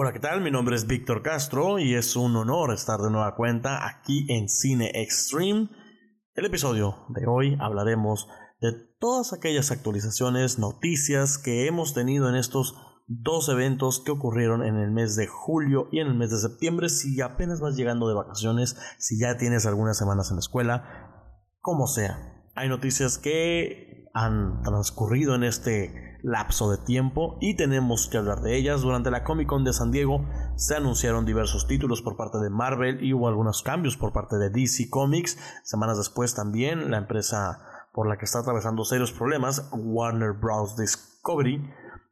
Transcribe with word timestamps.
Hola, 0.00 0.12
¿qué 0.12 0.20
tal? 0.20 0.42
Mi 0.42 0.52
nombre 0.52 0.76
es 0.76 0.86
Víctor 0.86 1.24
Castro 1.24 1.80
y 1.80 1.96
es 1.96 2.14
un 2.14 2.36
honor 2.36 2.72
estar 2.72 3.00
de 3.00 3.10
nueva 3.10 3.34
cuenta 3.34 3.84
aquí 3.84 4.26
en 4.28 4.48
Cine 4.48 4.92
Extreme. 4.94 5.70
El 6.34 6.44
episodio 6.44 7.04
de 7.08 7.26
hoy 7.26 7.58
hablaremos 7.60 8.28
de 8.60 8.70
todas 9.00 9.32
aquellas 9.32 9.72
actualizaciones, 9.72 10.60
noticias 10.60 11.36
que 11.36 11.66
hemos 11.66 11.94
tenido 11.94 12.28
en 12.28 12.36
estos 12.36 12.76
dos 13.08 13.48
eventos 13.48 14.00
que 14.04 14.12
ocurrieron 14.12 14.64
en 14.64 14.76
el 14.76 14.92
mes 14.92 15.16
de 15.16 15.26
julio 15.26 15.88
y 15.90 15.98
en 15.98 16.06
el 16.06 16.14
mes 16.14 16.30
de 16.30 16.48
septiembre. 16.48 16.90
Si 16.90 17.20
apenas 17.20 17.58
vas 17.58 17.74
llegando 17.74 18.06
de 18.06 18.14
vacaciones, 18.14 18.78
si 19.00 19.18
ya 19.18 19.36
tienes 19.36 19.66
algunas 19.66 19.98
semanas 19.98 20.30
en 20.30 20.36
la 20.36 20.42
escuela, 20.42 21.34
como 21.58 21.88
sea. 21.88 22.44
Hay 22.54 22.68
noticias 22.68 23.18
que 23.18 24.04
han 24.14 24.62
transcurrido 24.62 25.34
en 25.34 25.42
este 25.42 26.07
lapso 26.22 26.70
de 26.70 26.78
tiempo 26.78 27.38
y 27.40 27.54
tenemos 27.54 28.08
que 28.08 28.18
hablar 28.18 28.40
de 28.40 28.56
ellas. 28.56 28.82
Durante 28.82 29.10
la 29.10 29.24
Comic 29.24 29.48
Con 29.48 29.64
de 29.64 29.72
San 29.72 29.90
Diego 29.90 30.24
se 30.56 30.76
anunciaron 30.76 31.24
diversos 31.24 31.66
títulos 31.66 32.02
por 32.02 32.16
parte 32.16 32.38
de 32.38 32.50
Marvel 32.50 33.04
y 33.04 33.12
hubo 33.12 33.28
algunos 33.28 33.62
cambios 33.62 33.96
por 33.96 34.12
parte 34.12 34.36
de 34.36 34.50
DC 34.50 34.90
Comics. 34.90 35.38
Semanas 35.64 35.98
después 35.98 36.34
también 36.34 36.90
la 36.90 36.98
empresa 36.98 37.60
por 37.92 38.08
la 38.08 38.16
que 38.16 38.26
está 38.26 38.40
atravesando 38.40 38.84
serios 38.84 39.12
problemas, 39.12 39.70
Warner 39.72 40.32
Bros. 40.32 40.76
Discovery, 40.76 41.68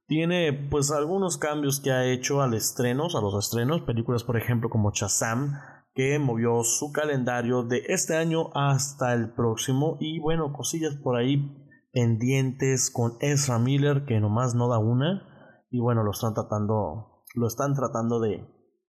tiene 0.07 0.53
pues 0.53 0.91
algunos 0.91 1.37
cambios 1.37 1.81
que 1.81 1.91
ha 1.91 2.05
hecho 2.05 2.43
al 2.43 2.55
estrenos, 2.55 3.15
a 3.15 3.21
los 3.21 3.35
estrenos, 3.35 3.83
películas 3.83 4.25
por 4.25 4.37
ejemplo 4.37 4.71
como 4.71 4.93
Shazam, 4.93 5.59
que 5.95 6.19
movió 6.19 6.63
su 6.63 6.93
calendario 6.93 7.63
de 7.63 7.83
este 7.89 8.17
año 8.17 8.51
hasta 8.55 9.15
el 9.15 9.31
próximo 9.31 9.97
y 9.99 10.21
bueno, 10.21 10.53
cosillas 10.53 10.95
por 10.97 11.17
ahí 11.17 11.66
pendientes 11.97 12.91
con 12.91 13.17
Ezra 13.21 13.59
Miller 13.59 14.05
que 14.05 14.21
nomás 14.21 14.55
no 14.55 14.69
da 14.69 14.79
una 14.79 15.65
y 15.71 15.81
bueno 15.81 16.03
lo 16.03 16.11
están 16.11 16.35
tratando 16.35 17.25
lo 17.35 17.47
están 17.47 17.73
tratando 17.73 18.21
de 18.21 18.47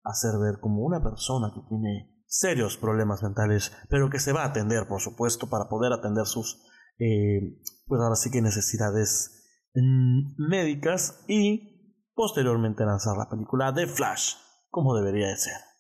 hacer 0.06 0.40
ver 0.40 0.62
como 0.62 0.86
una 0.86 1.04
persona 1.04 1.52
que 1.54 1.60
tiene 1.68 2.24
serios 2.28 2.78
problemas 2.78 3.22
mentales 3.22 3.74
pero 3.90 4.10
que 4.10 4.20
se 4.20 4.32
va 4.32 4.44
a 4.44 4.48
atender 4.48 4.88
por 4.88 5.02
supuesto 5.02 5.50
para 5.50 5.68
poder 5.68 5.92
atender 5.92 6.26
sus 6.26 6.64
eh, 6.98 7.60
pues 7.88 8.00
ahora 8.00 8.16
sí 8.16 8.32
que 8.32 8.42
necesidades 8.42 9.68
mm, 9.76 10.42
médicas 10.48 11.26
y 11.28 12.08
posteriormente 12.14 12.86
lanzar 12.86 13.18
la 13.18 13.30
película 13.30 13.74
de 13.74 13.86
Flash 13.86 14.36
como 14.70 14.96
debería 14.96 15.28
de 15.28 15.36
ser 15.36 15.73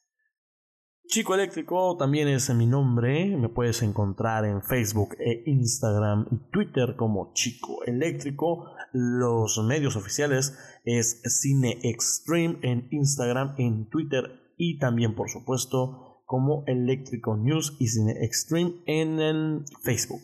Chico 1.13 1.35
Eléctrico 1.35 1.95
también 1.95 2.27
es 2.27 2.51
mi 2.55 2.65
nombre. 2.65 3.37
Me 3.37 3.47
puedes 3.47 3.83
encontrar 3.83 4.45
en 4.45 4.63
Facebook 4.63 5.09
e 5.19 5.43
Instagram 5.45 6.25
y 6.31 6.49
Twitter 6.49 6.95
como 6.95 7.33
Chico 7.35 7.83
Eléctrico. 7.85 8.71
Los 8.93 9.63
medios 9.63 9.95
oficiales 9.95 10.57
es 10.85 11.21
Cine 11.39 11.77
Extreme 11.83 12.57
en 12.63 12.87
Instagram, 12.89 13.53
en 13.59 13.89
Twitter 13.89 14.23
y 14.57 14.79
también, 14.79 15.13
por 15.13 15.29
supuesto, 15.29 16.23
como 16.25 16.63
Eléctrico 16.65 17.37
News 17.37 17.77
y 17.79 17.89
Cine 17.89 18.15
Extreme 18.25 18.81
en 18.87 19.19
el 19.19 19.65
Facebook. 19.83 20.23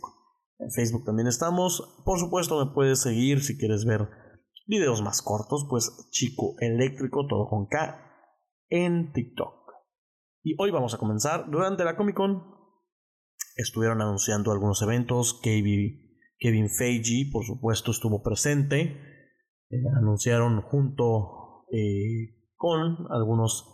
En 0.58 0.72
Facebook 0.72 1.06
también 1.06 1.28
estamos. 1.28 2.02
Por 2.04 2.18
supuesto, 2.18 2.66
me 2.66 2.74
puedes 2.74 3.00
seguir 3.00 3.44
si 3.44 3.60
quieres 3.60 3.86
ver 3.86 4.10
videos 4.66 5.04
más 5.04 5.22
cortos, 5.22 5.68
pues 5.70 6.10
Chico 6.10 6.56
Eléctrico, 6.58 7.28
todo 7.28 7.48
con 7.48 7.68
K, 7.68 7.96
en 8.70 9.14
TikTok. 9.14 9.59
Y 10.42 10.56
hoy 10.58 10.72
vamos 10.72 10.94
a 10.94 10.98
comenzar. 10.98 11.50
Durante 11.50 11.84
la 11.84 11.98
Comic 11.98 12.16
Con 12.16 12.44
estuvieron 13.58 14.02
anunciando 14.02 14.52
algunos 14.52 14.82
eventos. 14.82 15.40
Kevin, 15.44 16.18
Kevin 16.38 16.70
Feige, 16.70 17.30
por 17.32 17.46
supuesto, 17.46 17.92
estuvo 17.92 18.24
presente. 18.24 18.82
Eh, 19.70 19.84
anunciaron 19.98 20.62
junto 20.62 21.66
eh, 21.72 22.48
con 22.56 23.12
algunos, 23.12 23.66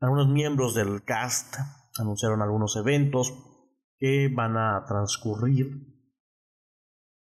algunos 0.00 0.28
miembros 0.28 0.74
del 0.74 1.02
cast, 1.04 1.56
anunciaron 1.98 2.42
algunos 2.42 2.76
eventos 2.76 3.32
que 3.98 4.28
van 4.32 4.56
a 4.56 4.84
transcurrir 4.86 5.66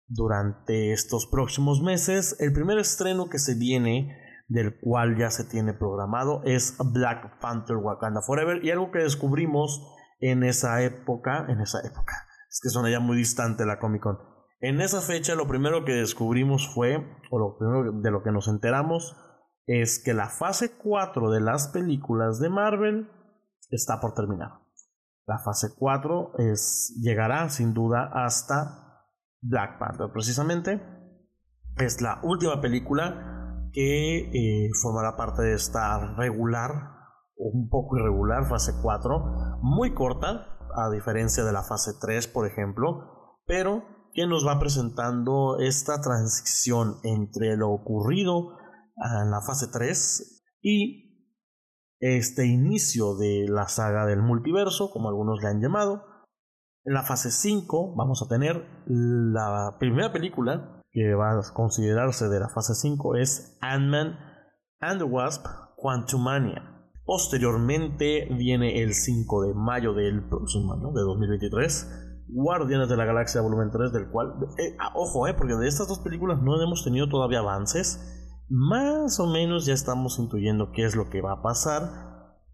durante 0.06 0.94
estos 0.94 1.26
próximos 1.26 1.82
meses. 1.82 2.38
El 2.40 2.54
primer 2.54 2.78
estreno 2.78 3.28
que 3.28 3.40
se 3.40 3.56
viene 3.56 4.27
del 4.48 4.80
cual 4.80 5.18
ya 5.18 5.30
se 5.30 5.44
tiene 5.44 5.74
programado, 5.74 6.42
es 6.46 6.78
Black 6.94 7.40
Panther 7.40 7.78
Wakanda 7.78 8.22
Forever. 8.22 8.64
Y 8.64 8.72
algo 8.72 8.92
que 8.92 9.00
descubrimos 9.00 9.94
en 10.20 10.44
esa 10.44 10.82
época, 10.82 11.46
en 11.50 11.60
esa 11.62 11.80
época, 11.86 12.26
es 12.50 12.60
que 12.62 12.70
suena 12.70 12.90
ya 12.90 13.00
muy 13.00 13.18
distante 13.18 13.66
la 13.66 13.80
Comic 13.80 14.02
Con. 14.02 14.18
En 14.60 14.82
esa 14.82 15.02
fecha 15.02 15.36
lo 15.36 15.48
primero 15.48 15.86
que 15.86 15.94
descubrimos 15.94 16.74
fue, 16.74 16.98
o 17.30 17.40
lo 17.40 17.58
primero 17.58 17.92
de 18.02 18.12
lo 18.12 18.24
que 18.24 18.32
nos 18.32 18.48
enteramos, 18.48 19.16
es 19.68 20.02
que 20.04 20.14
la 20.14 20.30
fase 20.30 20.78
4 20.78 21.30
de 21.30 21.42
las 21.42 21.68
películas 21.68 22.40
de 22.40 22.50
Marvel 22.50 23.12
está 23.70 24.00
por 24.00 24.14
terminar. 24.14 24.62
La 25.28 25.40
fase 25.40 25.68
4 25.78 26.32
es, 26.38 26.98
llegará 27.04 27.50
sin 27.50 27.74
duda 27.74 28.10
hasta 28.14 29.04
Black 29.42 29.78
Panther. 29.78 30.10
Precisamente 30.12 30.82
es 31.76 32.02
la 32.02 32.22
última 32.24 32.62
película 32.62 33.37
que 33.78 34.32
eh, 34.34 34.70
formará 34.82 35.16
parte 35.16 35.44
de 35.44 35.54
esta 35.54 36.16
regular, 36.16 36.72
un 37.36 37.70
poco 37.70 37.96
irregular, 37.96 38.50
fase 38.50 38.72
4, 38.82 39.60
muy 39.62 39.94
corta, 39.94 40.58
a 40.76 40.90
diferencia 40.90 41.44
de 41.44 41.54
la 41.54 41.62
fase 41.62 41.92
3, 42.02 42.28
por 42.30 42.48
ejemplo, 42.48 43.38
pero 43.46 43.84
que 44.14 44.26
nos 44.26 44.48
va 44.48 44.58
presentando 44.58 45.60
esta 45.60 46.02
transición 46.02 46.96
entre 47.04 47.56
lo 47.56 47.70
ocurrido 47.70 48.58
en 49.22 49.30
la 49.30 49.42
fase 49.42 49.68
3 49.72 50.44
y 50.64 51.38
este 52.00 52.48
inicio 52.48 53.16
de 53.16 53.46
la 53.48 53.68
saga 53.68 54.08
del 54.08 54.24
multiverso, 54.24 54.90
como 54.90 55.10
algunos 55.10 55.40
le 55.44 55.50
han 55.50 55.62
llamado. 55.62 56.04
En 56.84 56.96
la 56.96 57.04
fase 57.04 57.30
5 57.30 57.94
vamos 57.96 58.24
a 58.24 58.28
tener 58.28 58.66
la 58.88 59.76
primera 59.78 60.12
película 60.12 60.77
que 60.98 61.14
va 61.14 61.34
a 61.34 61.54
considerarse 61.54 62.28
de 62.28 62.40
la 62.40 62.50
fase 62.50 62.74
5 62.74 63.18
es 63.18 63.56
Ant-Man 63.62 64.18
and 64.80 64.98
the 64.98 65.04
Wasp 65.04 65.46
Quantumania. 65.76 66.64
Posteriormente 67.06 68.28
viene 68.32 68.82
el 68.82 68.96
5 68.96 69.44
de 69.44 69.54
mayo 69.54 69.94
del 69.94 70.28
próximo 70.28 70.74
año, 70.74 70.92
de 70.94 71.02
2023, 71.02 72.26
Guardianes 72.30 72.90
de 72.90 72.98
la 72.98 73.06
Galaxia 73.06 73.42
Volumen 73.42 73.70
3, 73.70 73.94
del 73.94 74.10
cual, 74.10 74.40
eh, 74.58 74.76
ah, 74.80 74.92
ojo, 74.96 75.28
eh, 75.28 75.36
porque 75.36 75.54
de 75.54 75.68
estas 75.68 75.88
dos 75.88 76.00
películas 76.00 76.42
no 76.42 76.60
hemos 76.60 76.84
tenido 76.84 77.08
todavía 77.08 77.40
avances. 77.40 78.44
Más 78.50 79.20
o 79.20 79.28
menos 79.28 79.68
ya 79.68 79.76
estamos 79.76 80.18
intuyendo 80.18 80.72
qué 80.72 80.84
es 80.84 80.96
lo 80.96 81.12
que 81.12 81.22
va 81.22 81.34
a 81.34 81.42
pasar. 81.44 82.08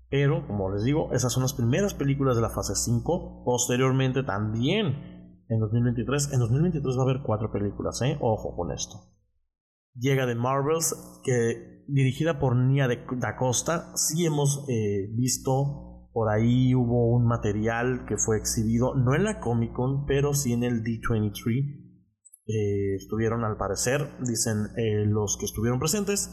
Pero, 0.10 0.46
como 0.48 0.70
les 0.70 0.84
digo, 0.84 1.14
esas 1.14 1.31
son 1.31 1.44
las 1.44 1.54
primeras 1.54 1.94
películas 1.94 2.36
de 2.36 2.42
la 2.42 2.50
fase 2.50 2.75
5. 2.75 3.44
Posteriormente 3.46 4.22
también 4.22 5.12
en 5.53 5.59
2023. 5.59 6.34
En 6.34 6.40
2023 6.40 6.97
va 6.97 7.02
a 7.02 7.03
haber 7.03 7.24
cuatro 7.24 7.52
películas, 7.52 8.02
¿eh? 8.02 8.18
Ojo 8.22 8.56
con 8.56 8.72
esto. 8.72 8.96
Llega 9.96 10.25
de 10.25 10.36
Marvels, 10.36 11.22
que 11.24 11.84
dirigida 11.88 12.40
por 12.40 12.56
Nia 12.56 12.88
da 12.88 13.36
Costa. 13.38 13.96
Sí 13.96 14.25
hemos 14.25 14.66
eh, 14.68 15.09
visto, 15.13 16.09
por 16.12 16.30
ahí 16.30 16.74
hubo 16.74 17.13
un 17.16 17.28
material 17.28 18.06
que 18.08 18.18
fue 18.18 18.38
exhibido, 18.38 18.96
no 18.96 19.16
en 19.16 19.24
la 19.24 19.40
Comic 19.40 19.74
Con, 19.74 20.06
pero 20.06 20.34
sí 20.34 20.53
en 20.53 20.63
el 20.63 20.84
D23. 20.84 21.80
Eh, 22.46 22.96
estuvieron 22.96 23.46
al 23.46 23.58
parecer, 23.58 24.09
dicen 24.19 24.68
los 25.13 25.38
que 25.38 25.46
estuvieron 25.46 25.80
presentes, 25.80 26.30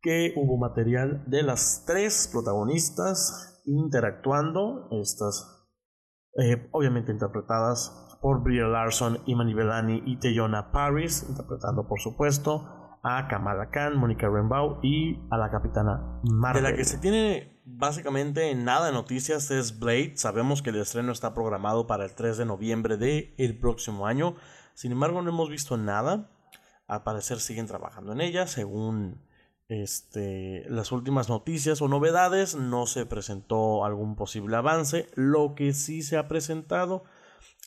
que 0.00 0.32
hubo 0.36 0.56
material 0.56 1.24
de 1.26 1.42
las 1.42 1.84
tres 1.86 2.30
protagonistas 2.32 3.60
interactuando, 3.66 4.88
estas 4.92 5.54
obviamente 6.70 7.10
interpretadas 7.10 8.07
por 8.20 8.42
Brie 8.42 8.62
Larson, 8.62 9.20
Imani 9.26 9.54
Belani 9.54 10.02
y 10.06 10.16
Teyona 10.16 10.70
Paris, 10.72 11.26
interpretando 11.28 11.86
por 11.86 12.00
supuesto 12.00 12.68
a 13.02 13.28
Kamala 13.28 13.70
Khan, 13.70 13.96
Mónica 13.96 14.28
Rambeau 14.28 14.80
y 14.82 15.18
a 15.30 15.36
la 15.36 15.50
capitana 15.50 16.20
Marvel. 16.24 16.62
De 16.62 16.70
la 16.70 16.76
que 16.76 16.84
se 16.84 16.98
tiene 16.98 17.60
básicamente 17.64 18.54
nada 18.54 18.86
de 18.86 18.92
noticias 18.92 19.50
es 19.50 19.78
Blade. 19.78 20.16
Sabemos 20.16 20.62
que 20.62 20.70
el 20.70 20.76
estreno 20.76 21.12
está 21.12 21.34
programado 21.34 21.86
para 21.86 22.04
el 22.04 22.14
3 22.14 22.38
de 22.38 22.44
noviembre 22.44 22.96
del 22.96 23.34
el 23.38 23.58
próximo 23.58 24.06
año. 24.06 24.36
Sin 24.74 24.92
embargo, 24.92 25.22
no 25.22 25.30
hemos 25.30 25.50
visto 25.50 25.76
nada. 25.76 26.30
Al 26.86 27.02
parecer 27.02 27.38
siguen 27.40 27.66
trabajando 27.66 28.12
en 28.12 28.20
ella. 28.20 28.46
Según 28.46 29.22
este, 29.68 30.64
las 30.68 30.92
últimas 30.92 31.28
noticias 31.28 31.82
o 31.82 31.88
novedades, 31.88 32.56
no 32.56 32.86
se 32.86 33.06
presentó 33.06 33.84
algún 33.84 34.16
posible 34.16 34.56
avance. 34.56 35.06
Lo 35.14 35.54
que 35.54 35.74
sí 35.74 36.02
se 36.02 36.16
ha 36.16 36.28
presentado 36.28 37.04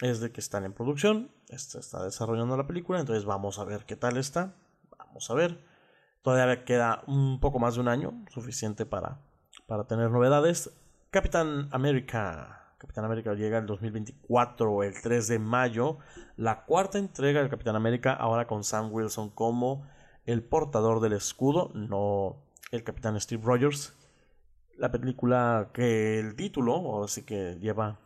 es 0.01 0.19
de 0.19 0.31
que 0.31 0.41
están 0.41 0.65
en 0.65 0.73
producción, 0.73 1.31
este 1.49 1.79
está 1.79 2.03
desarrollando 2.03 2.57
la 2.57 2.67
película, 2.67 2.99
entonces 2.99 3.25
vamos 3.25 3.59
a 3.59 3.63
ver 3.63 3.85
qué 3.85 3.95
tal 3.95 4.17
está, 4.17 4.55
vamos 4.97 5.29
a 5.29 5.33
ver. 5.33 5.63
Todavía 6.21 6.65
queda 6.65 7.03
un 7.07 7.39
poco 7.39 7.59
más 7.59 7.75
de 7.75 7.81
un 7.81 7.87
año, 7.87 8.23
suficiente 8.29 8.85
para, 8.85 9.19
para 9.65 9.85
tener 9.85 10.11
novedades. 10.11 10.71
Capitán 11.09 11.67
América, 11.71 12.75
Capitán 12.77 13.05
América 13.05 13.33
llega 13.33 13.57
el 13.57 13.65
2024, 13.65 14.83
el 14.83 15.01
3 15.01 15.27
de 15.27 15.39
mayo, 15.39 15.97
la 16.35 16.65
cuarta 16.65 16.99
entrega 16.99 17.41
del 17.41 17.49
Capitán 17.49 17.75
América, 17.75 18.13
ahora 18.13 18.47
con 18.47 18.63
Sam 18.63 18.91
Wilson 18.91 19.29
como 19.29 19.87
el 20.25 20.43
portador 20.43 20.99
del 20.99 21.13
escudo, 21.13 21.71
no 21.73 22.37
el 22.71 22.83
capitán 22.83 23.19
Steve 23.19 23.43
Rogers. 23.43 23.93
La 24.77 24.91
película 24.91 25.69
que 25.73 26.19
el 26.19 26.35
título, 26.35 26.75
o 26.75 27.03
así 27.03 27.23
que 27.23 27.57
lleva 27.59 27.99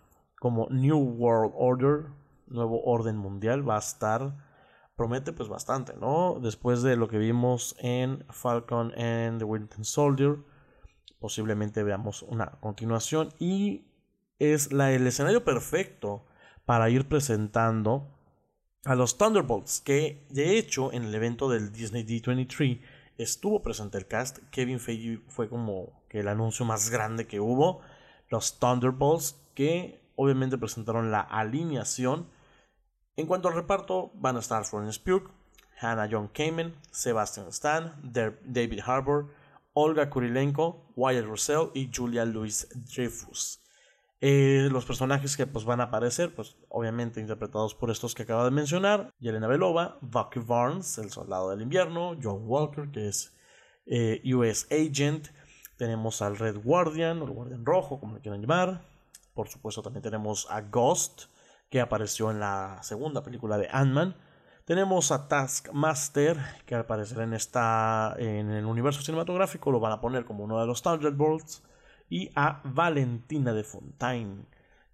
como 0.45 0.68
New 0.69 1.00
World 1.00 1.53
Order, 1.56 2.06
Nuevo 2.45 2.83
Orden 2.83 3.18
Mundial, 3.18 3.68
va 3.68 3.77
a 3.77 3.80
estar, 3.80 4.38
promete 4.95 5.33
pues 5.33 5.50
bastante, 5.50 5.95
¿no? 6.00 6.38
Después 6.39 6.83
de 6.83 6.95
lo 6.95 7.07
que 7.07 7.18
vimos 7.18 7.75
en 7.80 8.24
Falcon 8.30 8.94
and 8.95 9.39
the 9.39 9.44
Winter 9.44 9.83
Soldier, 9.83 10.38
posiblemente 11.19 11.81
veamos 11.81 12.21
una 12.21 12.59
continuación 12.59 13.30
y 13.39 13.88
es 14.38 14.71
la, 14.71 14.92
el 14.92 15.07
escenario 15.07 15.44
perfecto 15.44 16.27
para 16.63 16.92
ir 16.92 17.07
presentando 17.07 18.07
a 18.83 18.94
los 18.94 19.18
Thunderbolts, 19.18 19.81
que 19.81 20.27
de 20.30 20.59
hecho 20.59 20.94
en 20.94 21.06
el 21.06 21.15
evento 21.15 21.50
del 21.50 21.71
Disney 21.71 22.03
D23 22.03 22.81
estuvo 23.18 23.63
presente 23.63 23.97
el 23.97 24.06
cast. 24.06 24.38
Kevin 24.51 24.80
Feige 24.80 25.24
fue 25.27 25.50
como 25.50 26.03
que 26.07 26.19
el 26.19 26.27
anuncio 26.27 26.65
más 26.65 26.92
grande 26.92 27.25
que 27.25 27.39
hubo. 27.39 27.81
Los 28.30 28.59
Thunderbolts, 28.59 29.42
que 29.56 30.05
obviamente 30.16 30.58
presentaron 30.58 31.12
la 31.12 31.22
alineación. 31.22 32.28
En 33.16 33.28
cuanto 33.28 33.48
al 33.48 33.56
reparto, 33.56 34.12
van 34.16 34.36
a 34.36 34.40
estar 34.40 34.66
Florence 34.66 35.00
Pugh, 35.00 35.30
Hannah 35.80 36.08
John 36.10 36.28
Kamen, 36.28 36.76
Sebastian 36.92 37.48
Stan, 37.48 37.94
David 38.04 38.80
Harbour, 38.86 39.28
Olga 39.74 40.10
Kurilenko, 40.10 40.92
Wyatt 40.96 41.26
Russell 41.26 41.70
y 41.74 41.90
Julia 41.94 42.26
Louis 42.26 42.68
Dreyfus. 42.74 43.62
Eh, 44.22 44.70
los 44.72 44.86
personajes 44.86 45.36
que 45.36 45.46
pues, 45.46 45.66
van 45.66 45.82
a 45.82 45.86
aparecer, 45.86 46.34
pues 46.34 46.56
obviamente 46.70 47.20
interpretados 47.20 47.76
por 47.76 47.92
estos 47.92 48.16
que 48.16 48.24
acabo 48.24 48.46
de 48.46 48.52
mencionar, 48.52 49.14
Yelena 49.20 49.48
Belova, 49.48 49.98
Bucky 50.02 50.40
Barnes, 50.40 50.98
el 50.98 51.12
soldado 51.12 51.50
del 51.50 51.62
invierno, 51.62 52.18
John 52.22 52.44
Walker, 52.46 52.90
que 52.92 53.10
es 53.10 53.36
eh, 53.86 54.22
US 54.34 54.68
Agent, 54.72 55.28
tenemos 55.78 56.22
al 56.22 56.38
Red 56.38 56.58
Guardian, 56.64 57.22
o 57.22 57.26
el 57.26 57.32
Guardian 57.32 57.66
Rojo, 57.66 58.00
como 58.00 58.16
le 58.16 58.22
quieran 58.22 58.42
llamar, 58.42 58.82
por 59.36 59.50
supuesto 59.50 59.84
también 59.84 60.02
tenemos 60.02 60.48
a 60.50 60.62
Ghost, 60.62 61.26
que 61.70 61.82
apareció 61.82 62.32
en 62.32 62.40
la 62.40 62.80
segunda 62.82 63.22
película 63.22 63.58
de 63.60 63.68
Ant-Man, 63.72 64.16
tenemos 64.66 65.12
a 65.12 65.28
Taskmaster, 65.28 66.40
que 66.66 66.74
al 66.74 66.88
parecer 66.88 67.20
en, 67.20 67.34
esta, 67.34 68.16
en 68.18 68.50
el 68.50 68.66
universo 68.66 69.04
cinematográfico 69.04 69.72
lo 69.72 69.80
van 69.80 69.92
a 69.92 70.02
poner 70.02 70.26
como 70.26 70.44
uno 70.44 70.60
de 70.60 70.66
los 70.66 70.82
Thunderbolts 70.82 71.62
y 72.10 72.32
a 72.36 72.62
Valentina 72.64 73.54
de 73.54 73.64
Fontaine, 73.64 74.46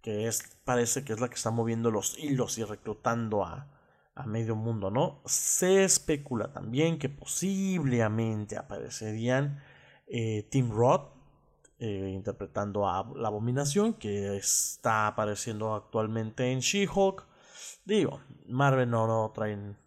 que 0.01 0.27
es, 0.27 0.57
parece 0.65 1.05
que 1.05 1.13
es 1.13 1.21
la 1.21 1.29
que 1.29 1.35
está 1.35 1.51
moviendo 1.51 1.89
los 1.89 2.17
hilos 2.17 2.57
y 2.57 2.65
reclutando 2.65 3.45
a, 3.45 3.67
a 4.15 4.25
medio 4.25 4.57
mundo, 4.57 4.91
¿no? 4.91 5.21
Se 5.25 5.85
especula 5.85 6.51
también 6.51 6.99
que 6.99 7.07
posiblemente 7.07 8.57
aparecerían 8.57 9.61
eh, 10.07 10.47
Tim 10.49 10.69
Roth 10.71 11.20
eh, 11.83 12.11
interpretando 12.13 12.87
a 12.87 13.11
la 13.15 13.29
abominación 13.29 13.95
que 13.95 14.37
está 14.37 15.07
apareciendo 15.07 15.73
actualmente 15.73 16.51
en 16.51 16.59
She-Hulk. 16.59 17.25
Digo, 17.85 18.21
Marvel 18.47 18.87
no, 18.87 19.07
no 19.07 19.31
traen 19.33 19.79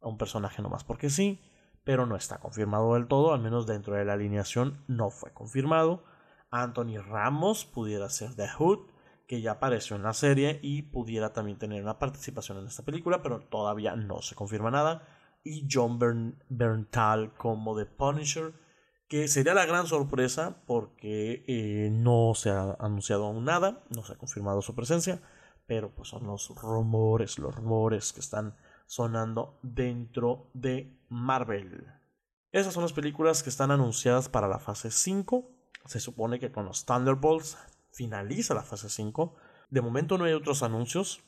a 0.00 0.06
un 0.06 0.16
personaje 0.16 0.62
nomás 0.62 0.84
porque 0.84 1.10
sí, 1.10 1.40
pero 1.82 2.06
no 2.06 2.14
está 2.14 2.38
confirmado 2.38 2.94
del 2.94 3.08
todo, 3.08 3.32
al 3.32 3.40
menos 3.40 3.66
dentro 3.66 3.96
de 3.96 4.04
la 4.04 4.12
alineación 4.12 4.84
no 4.86 5.10
fue 5.10 5.32
confirmado. 5.32 6.04
Anthony 6.52 6.98
Ramos 7.04 7.64
pudiera 7.64 8.08
ser 8.10 8.36
The 8.36 8.48
Hood, 8.48 8.86
que 9.26 9.40
ya 9.40 9.50
apareció 9.50 9.96
en 9.96 10.04
la 10.04 10.12
serie 10.12 10.60
y 10.62 10.82
pudiera 10.82 11.32
también 11.32 11.58
tener 11.58 11.82
una 11.82 11.98
participación 11.98 12.58
en 12.58 12.68
esta 12.68 12.84
película, 12.84 13.22
pero 13.24 13.40
todavía 13.40 13.96
no 13.96 14.22
se 14.22 14.36
confirma 14.36 14.70
nada. 14.70 15.02
Y 15.42 15.66
John 15.68 15.98
Berntal 16.48 17.34
como 17.34 17.76
The 17.76 17.86
Punisher, 17.86 18.52
que 19.10 19.28
sería 19.28 19.52
la 19.52 19.66
gran 19.66 19.86
sorpresa 19.86 20.62
porque 20.66 21.44
eh, 21.46 21.90
no 21.92 22.32
se 22.34 22.48
ha 22.48 22.78
anunciado 22.80 23.26
aún 23.26 23.44
nada, 23.44 23.84
no 23.90 24.02
se 24.02 24.14
ha 24.14 24.16
confirmado 24.16 24.62
su 24.62 24.74
presencia, 24.74 25.20
pero 25.66 25.94
pues 25.94 26.08
son 26.08 26.26
los 26.26 26.48
rumores, 26.48 27.38
los 27.38 27.54
rumores 27.54 28.14
que 28.14 28.20
están 28.20 28.56
sonando 28.86 29.58
dentro 29.62 30.50
de 30.54 30.98
Marvel. 31.10 31.86
Esas 32.50 32.72
son 32.72 32.84
las 32.84 32.94
películas 32.94 33.42
que 33.42 33.50
están 33.50 33.70
anunciadas 33.70 34.30
para 34.30 34.48
la 34.48 34.58
fase 34.58 34.90
5 34.90 35.60
se 35.86 36.00
supone 36.00 36.38
que 36.38 36.52
con 36.52 36.66
los 36.66 36.84
Thunderbolts 36.84 37.58
finaliza 37.92 38.54
la 38.54 38.62
fase 38.62 38.88
5. 38.88 39.34
De 39.70 39.80
momento 39.80 40.18
no 40.18 40.24
hay 40.24 40.32
otros 40.32 40.62
anuncios. 40.62 41.22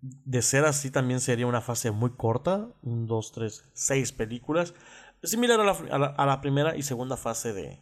De 0.00 0.42
ser 0.42 0.64
así 0.64 0.90
también 0.90 1.20
sería 1.20 1.46
una 1.46 1.60
fase 1.60 1.90
muy 1.90 2.10
corta. 2.10 2.68
Un, 2.82 3.06
dos, 3.06 3.32
tres, 3.32 3.64
seis 3.72 4.12
películas. 4.12 4.74
Similar 5.22 5.60
a 5.60 6.26
la, 6.26 6.40
primera 6.40 6.76
y 6.76 6.82
segunda 6.82 7.16
fase 7.16 7.52
de, 7.52 7.80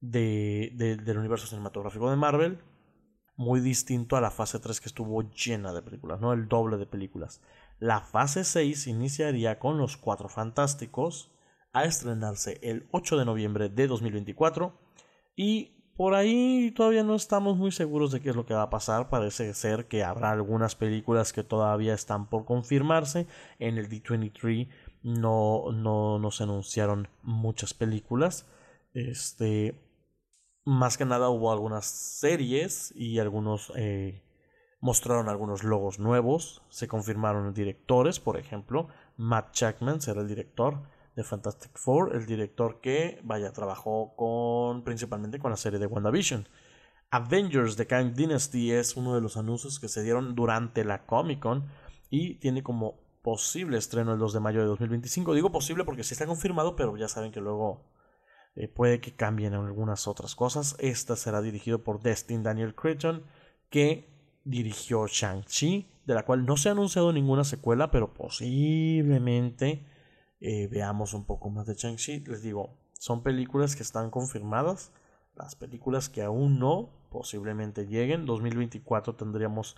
del 0.00 1.18
universo 1.18 1.46
cinematográfico 1.46 2.08
de 2.08 2.16
Marvel. 2.16 2.58
Muy 3.34 3.60
distinto 3.60 4.16
a 4.16 4.20
la 4.20 4.30
fase 4.30 4.60
3 4.60 4.80
que 4.80 4.88
estuvo 4.88 5.22
llena 5.22 5.72
de 5.72 5.82
películas, 5.82 6.20
¿no? 6.20 6.32
El 6.32 6.46
doble 6.46 6.76
de 6.76 6.86
películas. 6.86 7.40
La 7.80 8.00
fase 8.00 8.44
6 8.44 8.86
iniciaría 8.86 9.58
con 9.58 9.78
los 9.78 9.96
Cuatro 9.96 10.28
Fantásticos 10.28 11.32
a 11.72 11.84
estrenarse 11.84 12.60
el 12.62 12.86
8 12.92 13.16
de 13.16 13.24
noviembre 13.24 13.68
de 13.68 13.86
2024 13.88 14.78
y 15.34 15.72
por 15.96 16.14
ahí 16.14 16.72
todavía 16.76 17.02
no 17.02 17.14
estamos 17.14 17.56
muy 17.56 17.72
seguros 17.72 18.12
de 18.12 18.20
qué 18.20 18.30
es 18.30 18.36
lo 18.36 18.46
que 18.46 18.54
va 18.54 18.62
a 18.62 18.70
pasar. 18.70 19.08
Parece 19.08 19.52
ser 19.54 19.88
que 19.88 20.04
habrá 20.04 20.30
algunas 20.30 20.74
películas 20.76 21.32
que 21.32 21.42
todavía 21.42 21.94
están 21.94 22.28
por 22.28 22.44
confirmarse. 22.44 23.26
En 23.58 23.78
el 23.78 23.88
D23 23.88 24.68
no, 25.02 25.72
no, 25.72 26.30
se 26.30 26.44
anunciaron 26.44 27.08
muchas 27.22 27.74
películas. 27.74 28.46
Este, 28.94 29.80
más 30.64 30.96
que 30.96 31.04
nada 31.04 31.28
hubo 31.28 31.52
algunas 31.52 31.86
series 31.86 32.92
y 32.94 33.18
algunos 33.18 33.72
eh, 33.76 34.22
mostraron 34.80 35.28
algunos 35.28 35.64
logos 35.64 35.98
nuevos. 35.98 36.62
Se 36.68 36.88
confirmaron 36.88 37.52
directores, 37.54 38.20
por 38.20 38.38
ejemplo. 38.38 38.88
Matt 39.16 39.54
Jackman 39.54 40.00
será 40.00 40.20
el 40.20 40.28
director 40.28 40.82
de 41.16 41.24
Fantastic 41.24 41.78
Four, 41.78 42.16
el 42.16 42.26
director 42.26 42.80
que, 42.80 43.20
vaya, 43.22 43.52
trabajó 43.52 44.14
con 44.16 44.82
principalmente 44.82 45.38
con 45.38 45.50
la 45.50 45.56
serie 45.56 45.78
de 45.78 45.86
WandaVision. 45.86 46.48
Avengers 47.10 47.76
The 47.76 47.86
Kang 47.86 48.14
Dynasty 48.14 48.72
es 48.72 48.96
uno 48.96 49.14
de 49.14 49.20
los 49.20 49.36
anuncios 49.36 49.78
que 49.78 49.88
se 49.88 50.02
dieron 50.02 50.34
durante 50.34 50.82
la 50.82 51.04
Comic 51.04 51.40
Con 51.40 51.68
y 52.08 52.36
tiene 52.36 52.62
como 52.62 53.01
posible 53.22 53.78
estreno 53.78 54.12
el 54.12 54.18
2 54.18 54.32
de 54.34 54.40
mayo 54.40 54.60
de 54.60 54.66
2025. 54.66 55.34
Digo 55.34 55.52
posible 55.52 55.84
porque 55.84 56.04
sí 56.04 56.14
está 56.14 56.26
confirmado, 56.26 56.76
pero 56.76 56.96
ya 56.96 57.08
saben 57.08 57.32
que 57.32 57.40
luego 57.40 57.84
eh, 58.54 58.68
puede 58.68 59.00
que 59.00 59.14
cambien 59.14 59.54
algunas 59.54 60.06
otras 60.06 60.34
cosas. 60.34 60.76
Esta 60.78 61.16
será 61.16 61.40
dirigido 61.40 61.82
por 61.82 62.02
Destin 62.02 62.42
Daniel 62.42 62.74
Cretton, 62.74 63.24
que 63.70 64.10
dirigió 64.44 65.06
Shang-Chi, 65.06 65.88
de 66.04 66.14
la 66.14 66.24
cual 66.24 66.44
no 66.44 66.56
se 66.56 66.68
ha 66.68 66.72
anunciado 66.72 67.12
ninguna 67.12 67.44
secuela, 67.44 67.90
pero 67.90 68.12
posiblemente 68.12 69.86
eh, 70.40 70.66
veamos 70.66 71.14
un 71.14 71.24
poco 71.24 71.48
más 71.48 71.66
de 71.66 71.74
Shang-Chi. 71.74 72.24
Les 72.26 72.42
digo, 72.42 72.76
son 72.92 73.22
películas 73.22 73.76
que 73.76 73.82
están 73.82 74.10
confirmadas. 74.10 74.92
Las 75.36 75.54
películas 75.54 76.08
que 76.08 76.22
aún 76.22 76.58
no, 76.58 76.90
posiblemente 77.10 77.86
lleguen. 77.86 78.26
2024 78.26 79.14
tendríamos 79.14 79.76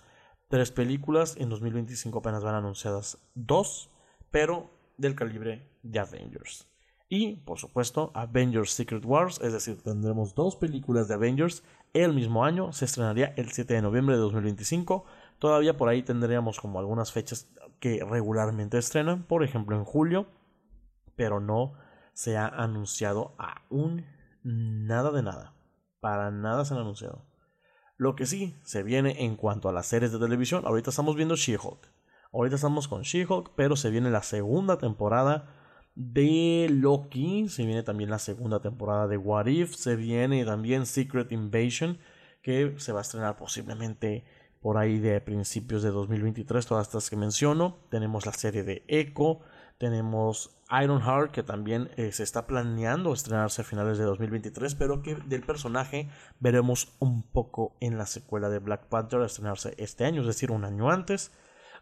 tres 0.55 0.71
películas. 0.71 1.35
En 1.37 1.49
2025 1.49 2.19
apenas 2.19 2.41
van 2.41 2.55
anunciadas 2.55 3.17
dos, 3.33 3.89
pero 4.31 4.71
del 4.97 5.13
calibre 5.13 5.69
de 5.83 5.99
Avengers. 5.99 6.69
Y, 7.09 7.35
por 7.35 7.59
supuesto, 7.59 8.11
Avengers 8.13 8.71
Secret 8.71 9.03
Wars, 9.03 9.41
es 9.43 9.51
decir, 9.51 9.81
tendremos 9.83 10.33
dos 10.33 10.55
películas 10.55 11.09
de 11.09 11.15
Avengers 11.15 11.61
el 11.93 12.13
mismo 12.13 12.45
año. 12.45 12.71
Se 12.71 12.85
estrenaría 12.85 13.33
el 13.35 13.51
7 13.51 13.73
de 13.73 13.81
noviembre 13.81 14.15
de 14.15 14.21
2025. 14.21 15.03
Todavía 15.39 15.75
por 15.75 15.89
ahí 15.89 16.03
tendríamos 16.03 16.61
como 16.61 16.79
algunas 16.79 17.11
fechas 17.11 17.49
que 17.81 18.01
regularmente 18.09 18.77
estrenan, 18.77 19.23
por 19.23 19.43
ejemplo 19.43 19.75
en 19.75 19.83
julio 19.83 20.27
pero 21.15 21.39
no 21.39 21.73
se 22.13 22.37
ha 22.37 22.47
anunciado 22.47 23.35
aún 23.37 24.05
nada 24.43 25.11
de 25.11 25.23
nada. 25.23 25.53
Para 25.99 26.31
nada 26.31 26.65
se 26.65 26.73
ha 26.73 26.77
anunciado. 26.77 27.25
Lo 27.97 28.15
que 28.15 28.25
sí 28.25 28.55
se 28.63 28.83
viene 28.83 29.23
en 29.23 29.37
cuanto 29.37 29.69
a 29.69 29.73
las 29.73 29.87
series 29.87 30.11
de 30.11 30.19
televisión, 30.19 30.63
ahorita 30.65 30.89
estamos 30.89 31.15
viendo 31.15 31.35
She-Hulk. 31.35 31.89
Ahorita 32.33 32.57
estamos 32.57 32.89
con 32.89 33.03
She-Hulk, 33.03 33.51
pero 33.55 33.77
se 33.77 33.89
viene 33.89 34.09
la 34.11 34.21
segunda 34.21 34.77
temporada 34.77 35.47
de 35.95 36.67
Loki, 36.69 37.47
se 37.47 37.65
viene 37.65 37.83
también 37.83 38.09
la 38.09 38.19
segunda 38.19 38.59
temporada 38.59 39.07
de 39.07 39.15
What 39.15 39.45
If, 39.45 39.75
se 39.75 39.95
viene 39.95 40.43
también 40.43 40.85
Secret 40.85 41.31
Invasion, 41.31 41.97
que 42.41 42.75
se 42.77 42.91
va 42.91 42.99
a 42.99 43.01
estrenar 43.01 43.37
posiblemente 43.37 44.25
por 44.59 44.77
ahí 44.77 44.99
de 44.99 45.21
principios 45.21 45.81
de 45.81 45.91
2023, 45.91 46.65
todas 46.65 46.87
estas 46.87 47.09
que 47.09 47.15
menciono. 47.15 47.77
Tenemos 47.89 48.25
la 48.25 48.33
serie 48.33 48.63
de 48.63 48.83
Echo, 48.89 49.39
tenemos 49.77 50.57
Ironheart, 50.69 51.31
que 51.31 51.43
también 51.43 51.91
eh, 51.97 52.11
se 52.11 52.23
está 52.23 52.47
planeando 52.47 53.13
estrenarse 53.13 53.61
a 53.61 53.65
finales 53.65 53.97
de 53.97 54.05
2023, 54.05 54.75
pero 54.75 55.01
que 55.01 55.15
del 55.15 55.43
personaje 55.43 56.09
veremos 56.39 56.95
un 56.99 57.23
poco 57.23 57.75
en 57.81 57.97
la 57.97 58.05
secuela 58.05 58.49
de 58.49 58.59
Black 58.59 58.87
Panther 58.87 59.21
estrenarse 59.21 59.75
este 59.77 60.05
año, 60.05 60.21
es 60.21 60.27
decir, 60.27 60.51
un 60.51 60.65
año 60.65 60.89
antes. 60.89 61.31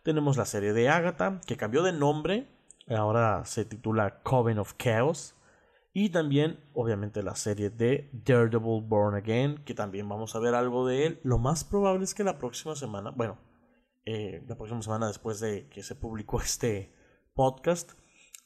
Tenemos 0.03 0.37
la 0.37 0.45
serie 0.45 0.73
de 0.73 0.89
Agatha, 0.89 1.39
que 1.45 1.55
cambió 1.55 1.83
de 1.83 1.93
nombre, 1.93 2.47
ahora 2.89 3.45
se 3.45 3.63
titula 3.63 4.21
Coven 4.23 4.59
of 4.59 4.73
Chaos. 4.77 5.35
Y 5.95 6.09
también, 6.09 6.59
obviamente, 6.73 7.21
la 7.21 7.35
serie 7.35 7.69
de 7.69 8.09
Daredevil 8.11 8.81
Born 8.83 9.15
Again, 9.15 9.63
que 9.63 9.75
también 9.75 10.09
vamos 10.09 10.35
a 10.35 10.39
ver 10.39 10.55
algo 10.55 10.87
de 10.87 11.05
él. 11.05 11.19
Lo 11.21 11.37
más 11.37 11.63
probable 11.63 12.03
es 12.03 12.15
que 12.15 12.23
la 12.23 12.39
próxima 12.39 12.75
semana, 12.75 13.11
bueno, 13.11 13.37
eh, 14.03 14.43
la 14.47 14.55
próxima 14.55 14.81
semana 14.81 15.07
después 15.07 15.39
de 15.39 15.69
que 15.69 15.83
se 15.83 15.93
publicó 15.93 16.41
este 16.41 16.91
podcast, 17.33 17.91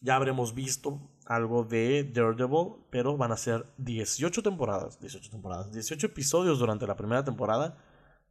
ya 0.01 0.15
habremos 0.15 0.53
visto 0.53 0.99
algo 1.25 1.63
de 1.63 2.03
Daredevil, 2.03 2.75
pero 2.89 3.17
van 3.17 3.31
a 3.31 3.37
ser 3.37 3.65
18 3.77 4.43
temporadas, 4.43 4.99
18 4.99 5.29
temporadas, 5.29 5.71
18 5.71 6.07
episodios 6.07 6.59
durante 6.59 6.87
la 6.87 6.95
primera 6.95 7.23
temporada 7.23 7.77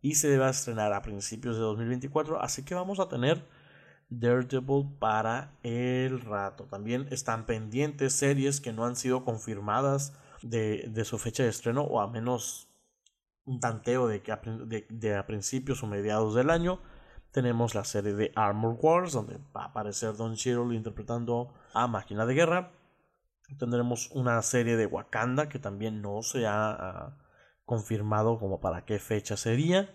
y 0.00 0.14
se 0.14 0.38
va 0.38 0.48
a 0.48 0.50
estrenar 0.50 0.92
a 0.92 1.02
principios 1.02 1.56
de 1.56 1.62
2024, 1.62 2.40
así 2.40 2.64
que 2.64 2.74
vamos 2.74 3.00
a 3.00 3.08
tener 3.08 3.44
Daredevil 4.08 4.86
para 4.98 5.58
el 5.62 6.20
rato. 6.20 6.64
También 6.64 7.08
están 7.10 7.46
pendientes 7.46 8.12
series 8.12 8.60
que 8.60 8.72
no 8.72 8.84
han 8.84 8.96
sido 8.96 9.24
confirmadas 9.24 10.12
de, 10.42 11.02
su 11.04 11.18
fecha 11.18 11.42
de 11.42 11.48
estreno 11.48 11.82
o 11.82 12.00
a 12.00 12.08
menos 12.08 12.68
un 13.44 13.60
tanteo 13.60 14.06
de 14.08 14.22
que 14.22 14.32
a, 14.32 14.40
de, 14.44 15.16
a 15.16 15.26
principios 15.26 15.82
o 15.82 15.86
mediados 15.86 16.34
del 16.34 16.50
año. 16.50 16.80
Tenemos 17.36 17.74
la 17.74 17.84
serie 17.84 18.14
de 18.14 18.32
Armor 18.34 18.78
Wars, 18.80 19.12
donde 19.12 19.36
va 19.54 19.64
a 19.64 19.66
aparecer 19.66 20.16
Don 20.16 20.36
Cheadle 20.36 20.74
interpretando 20.74 21.52
a 21.74 21.86
Máquina 21.86 22.24
de 22.24 22.32
Guerra. 22.32 22.72
Tendremos 23.58 24.10
una 24.12 24.40
serie 24.40 24.78
de 24.78 24.86
Wakanda 24.86 25.46
que 25.50 25.58
también 25.58 26.00
no 26.00 26.22
se 26.22 26.46
ha 26.46 27.14
confirmado 27.66 28.38
como 28.38 28.58
para 28.58 28.86
qué 28.86 28.98
fecha 28.98 29.36
sería 29.36 29.94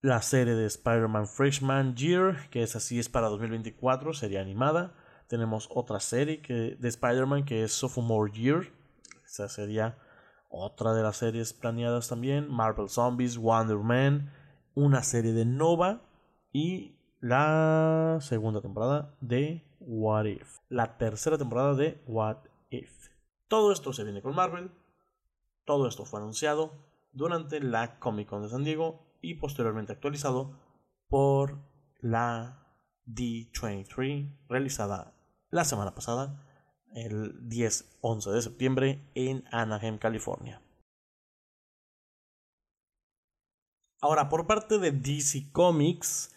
la 0.00 0.22
serie 0.22 0.54
de 0.54 0.66
Spider-Man 0.66 1.26
Freshman 1.26 1.96
Year, 1.96 2.48
que 2.50 2.62
es 2.62 2.76
así, 2.76 3.00
es 3.00 3.08
para 3.08 3.26
2024, 3.30 4.12
sería 4.12 4.40
animada. 4.40 4.94
Tenemos 5.26 5.68
otra 5.74 5.98
serie 5.98 6.40
que, 6.40 6.76
de 6.78 6.88
Spider-Man 6.88 7.46
que 7.46 7.64
es 7.64 7.72
Sophomore 7.72 8.30
Year, 8.30 8.70
esa 9.24 9.48
sería 9.48 9.98
otra 10.48 10.94
de 10.94 11.02
las 11.02 11.16
series 11.16 11.52
planeadas 11.52 12.06
también. 12.06 12.48
Marvel 12.48 12.88
Zombies, 12.88 13.38
Wonder 13.38 13.78
Man, 13.78 14.32
una 14.76 15.02
serie 15.02 15.32
de 15.32 15.44
Nova 15.44 16.06
y 16.52 16.96
la 17.20 18.18
segunda 18.20 18.60
temporada 18.60 19.14
de 19.20 19.64
What 19.80 20.26
If. 20.26 20.58
La 20.68 20.96
tercera 20.96 21.38
temporada 21.38 21.74
de 21.74 22.02
What 22.06 22.38
If. 22.70 23.08
Todo 23.48 23.72
esto 23.72 23.92
se 23.92 24.04
viene 24.04 24.22
con 24.22 24.34
Marvel. 24.34 24.70
Todo 25.64 25.86
esto 25.86 26.04
fue 26.04 26.20
anunciado 26.20 26.72
durante 27.12 27.60
la 27.60 27.98
Comic 27.98 28.28
Con 28.28 28.42
de 28.42 28.48
San 28.48 28.64
Diego 28.64 29.16
y 29.20 29.34
posteriormente 29.34 29.92
actualizado 29.92 30.58
por 31.08 31.58
la 32.00 32.66
D23 33.06 34.46
realizada 34.48 35.14
la 35.50 35.64
semana 35.64 35.94
pasada, 35.94 36.46
el 36.94 37.48
10-11 37.48 38.32
de 38.32 38.42
septiembre 38.42 39.10
en 39.14 39.44
Anaheim, 39.50 39.98
California. 39.98 40.62
Ahora, 44.00 44.28
por 44.28 44.46
parte 44.46 44.78
de 44.78 44.92
DC 44.92 45.50
Comics, 45.52 46.34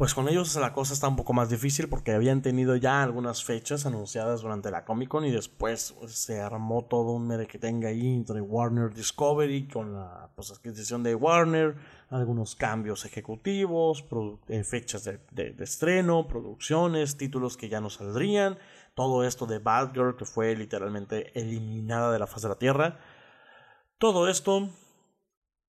pues 0.00 0.14
con 0.14 0.30
ellos 0.30 0.56
la 0.56 0.72
cosa 0.72 0.94
está 0.94 1.08
un 1.08 1.16
poco 1.16 1.34
más 1.34 1.50
difícil 1.50 1.86
porque 1.86 2.12
habían 2.12 2.40
tenido 2.40 2.74
ya 2.74 3.02
algunas 3.02 3.44
fechas 3.44 3.84
anunciadas 3.84 4.40
durante 4.40 4.70
la 4.70 4.86
Comic 4.86 5.10
Con 5.10 5.26
y 5.26 5.30
después 5.30 5.94
pues, 6.00 6.14
se 6.14 6.40
armó 6.40 6.86
todo 6.86 7.10
un 7.10 7.28
tenga 7.60 7.90
ahí 7.90 8.14
entre 8.14 8.40
Warner 8.40 8.94
Discovery 8.94 9.68
con 9.68 9.92
la 9.92 10.30
pues, 10.34 10.52
adquisición 10.52 11.02
de 11.02 11.14
Warner, 11.14 11.76
algunos 12.08 12.56
cambios 12.56 13.04
ejecutivos, 13.04 14.02
eh, 14.48 14.64
fechas 14.64 15.04
de, 15.04 15.20
de, 15.32 15.54
estreno, 15.62 16.26
producciones, 16.26 17.18
títulos 17.18 17.58
que 17.58 17.68
ya 17.68 17.82
no 17.82 17.90
saldrían, 17.90 18.56
todo 18.94 19.22
esto 19.22 19.44
de 19.44 19.58
Batgirl 19.58 20.16
que 20.16 20.24
fue 20.24 20.56
literalmente 20.56 21.38
eliminada 21.38 22.10
de 22.10 22.18
la 22.18 22.26
faz 22.26 22.40
de 22.40 22.48
la 22.48 22.58
Tierra. 22.58 22.98
Todo 23.98 24.28
esto 24.28 24.70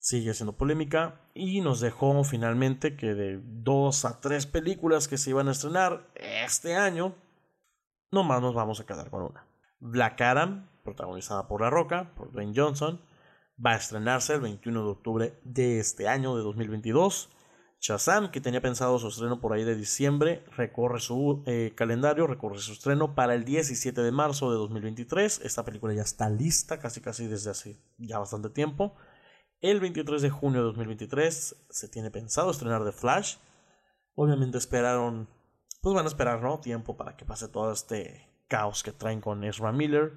sigue 0.02 0.34
siendo 0.34 0.58
polémica 0.58 1.22
y 1.36 1.62
nos 1.62 1.80
dejó 1.80 2.24
finalmente 2.24 2.98
que 2.98 3.14
de 3.14 3.40
dos 3.44 4.04
a 4.04 4.20
tres 4.20 4.48
películas 4.48 5.08
que 5.08 5.20
se 5.20 5.30
iban 5.30 5.48
a 5.48 5.52
estrenar 5.52 6.12
este 6.16 6.76
año, 6.76 7.16
nomás 8.12 8.42
nos 8.42 8.56
vamos 8.56 8.80
a 8.80 8.86
quedar 8.86 9.12
con 9.12 9.22
una. 9.22 9.46
Black 9.80 10.20
Adam, 10.22 10.68
protagonizada 10.84 11.48
por 11.48 11.62
La 11.62 11.70
Roca, 11.70 12.16
por 12.16 12.32
Dwayne 12.32 12.54
Johnson, 12.56 13.00
va 13.64 13.74
a 13.74 13.76
estrenarse 13.76 14.34
el 14.34 14.42
21 14.42 14.84
de 14.84 14.90
octubre 14.90 15.40
de 15.44 15.80
este 15.80 16.08
año 16.08 16.36
de 16.36 16.42
2022. 16.42 17.30
Shazam, 17.80 18.32
que 18.32 18.42
tenía 18.42 18.62
pensado 18.62 18.98
su 18.98 19.08
estreno 19.08 19.40
por 19.40 19.54
ahí 19.54 19.64
de 19.64 19.76
diciembre, 19.76 20.44
recorre 20.56 21.00
su 21.00 21.44
eh, 21.46 21.74
calendario, 21.76 22.26
recorre 22.26 22.58
su 22.58 22.74
estreno 22.74 23.14
para 23.14 23.36
el 23.36 23.44
17 23.44 24.02
de 24.02 24.12
marzo 24.12 24.52
de 24.52 24.58
2023. 24.58 25.42
Esta 25.44 25.64
película 25.64 25.94
ya 25.94 26.02
está 26.02 26.28
lista 26.30 26.80
casi 26.80 27.02
casi 27.02 27.28
desde 27.28 27.52
hace 27.52 27.80
ya 27.98 28.18
bastante 28.18 28.50
tiempo. 28.50 28.96
El 29.62 29.80
23 29.80 30.24
de 30.24 30.32
junio 30.32 30.62
de 30.62 30.66
2023 30.66 31.68
se 31.70 31.88
tiene 31.88 32.10
pensado 32.10 32.50
estrenar 32.50 32.84
The 32.84 32.92
Flash. 32.92 33.36
Obviamente 34.16 34.58
esperaron, 34.58 35.30
pues 35.84 35.94
van 35.94 36.06
a 36.06 36.08
esperar, 36.08 36.42
¿no? 36.42 36.60
Tiempo 36.60 36.98
para 36.98 37.16
que 37.16 37.26
pase 37.26 37.48
todo 37.48 37.72
este 37.72 38.28
caos 38.48 38.82
que 38.82 38.92
traen 38.92 39.22
con 39.22 39.44
Ezra 39.44 39.72
Miller. 39.72 40.14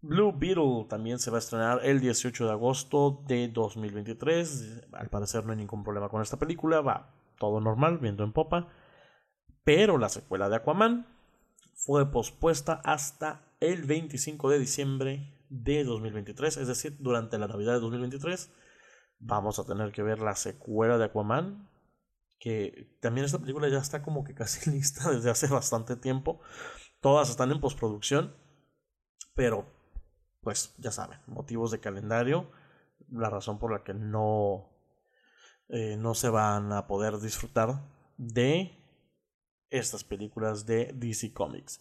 Blue 0.00 0.32
Beetle 0.32 0.86
también 0.88 1.18
se 1.18 1.32
va 1.32 1.38
a 1.38 1.40
estrenar 1.40 1.80
el 1.84 1.98
18 1.98 2.46
de 2.46 2.52
agosto 2.52 3.24
de 3.26 3.48
2023. 3.48 4.86
Al 4.92 5.08
parecer 5.08 5.44
no 5.44 5.50
hay 5.50 5.58
ningún 5.58 5.82
problema 5.82 6.08
con 6.08 6.22
esta 6.22 6.38
película, 6.38 6.80
va 6.82 7.16
todo 7.38 7.60
normal, 7.60 7.98
viendo 7.98 8.22
en 8.22 8.32
popa. 8.32 8.68
Pero 9.64 9.98
la 9.98 10.08
secuela 10.08 10.48
de 10.48 10.56
Aquaman 10.56 11.08
fue 11.74 12.12
pospuesta 12.12 12.80
hasta 12.84 13.42
el 13.58 13.82
25 13.82 14.50
de 14.50 14.60
diciembre 14.60 15.41
de 15.52 15.84
2023, 15.84 16.56
es 16.56 16.68
decir, 16.68 16.96
durante 16.98 17.38
la 17.38 17.46
Navidad 17.46 17.74
de 17.74 17.80
2023 17.80 18.50
vamos 19.18 19.58
a 19.58 19.64
tener 19.64 19.92
que 19.92 20.02
ver 20.02 20.18
la 20.18 20.34
secuela 20.34 20.96
de 20.98 21.04
Aquaman, 21.04 21.68
que 22.38 22.96
también 23.00 23.26
esta 23.26 23.38
película 23.38 23.68
ya 23.68 23.78
está 23.78 24.02
como 24.02 24.24
que 24.24 24.34
casi 24.34 24.70
lista 24.74 25.10
desde 25.10 25.30
hace 25.30 25.46
bastante 25.46 25.96
tiempo. 25.96 26.40
Todas 27.00 27.30
están 27.30 27.52
en 27.52 27.60
postproducción, 27.60 28.34
pero 29.34 29.66
pues 30.40 30.74
ya 30.78 30.90
saben, 30.90 31.20
motivos 31.26 31.70
de 31.70 31.80
calendario, 31.80 32.50
la 33.10 33.30
razón 33.30 33.58
por 33.58 33.70
la 33.72 33.84
que 33.84 33.94
no, 33.94 34.70
eh, 35.68 35.96
no 35.98 36.14
se 36.14 36.30
van 36.30 36.72
a 36.72 36.86
poder 36.86 37.18
disfrutar 37.18 37.84
de 38.16 38.72
estas 39.70 40.02
películas 40.02 40.66
de 40.66 40.92
DC 40.94 41.32
Comics. 41.32 41.80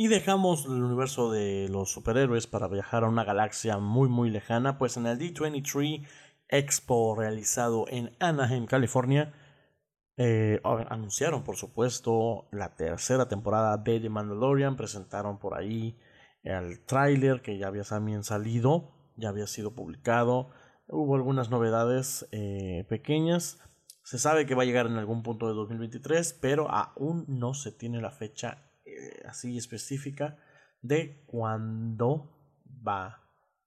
Y 0.00 0.08
dejamos 0.08 0.64
el 0.64 0.82
universo 0.82 1.30
de 1.30 1.68
los 1.68 1.92
superhéroes 1.92 2.46
para 2.46 2.68
viajar 2.68 3.04
a 3.04 3.08
una 3.08 3.22
galaxia 3.22 3.76
muy 3.76 4.08
muy 4.08 4.30
lejana, 4.30 4.78
pues 4.78 4.96
en 4.96 5.06
el 5.06 5.18
D23 5.18 6.06
Expo 6.48 7.14
realizado 7.14 7.84
en 7.86 8.16
Anaheim, 8.18 8.64
California, 8.64 9.34
eh, 10.16 10.58
anunciaron 10.88 11.44
por 11.44 11.56
supuesto 11.56 12.48
la 12.50 12.76
tercera 12.76 13.28
temporada 13.28 13.76
de 13.76 14.00
The 14.00 14.08
Mandalorian, 14.08 14.74
presentaron 14.74 15.38
por 15.38 15.52
ahí 15.52 15.98
el 16.44 16.82
tráiler 16.86 17.42
que 17.42 17.58
ya 17.58 17.66
había 17.66 17.84
también 17.84 18.24
salido, 18.24 18.94
ya 19.16 19.28
había 19.28 19.46
sido 19.46 19.74
publicado, 19.74 20.48
hubo 20.88 21.14
algunas 21.14 21.50
novedades 21.50 22.26
eh, 22.32 22.86
pequeñas, 22.88 23.58
se 24.02 24.18
sabe 24.18 24.46
que 24.46 24.54
va 24.54 24.62
a 24.62 24.66
llegar 24.66 24.86
en 24.86 24.96
algún 24.96 25.22
punto 25.22 25.46
de 25.46 25.52
2023, 25.52 26.38
pero 26.40 26.70
aún 26.70 27.26
no 27.28 27.52
se 27.52 27.70
tiene 27.70 28.00
la 28.00 28.12
fecha 28.12 28.69
eh, 28.90 29.22
así 29.26 29.56
específica 29.56 30.36
de 30.82 31.24
cuándo 31.26 32.36
va 32.86 33.22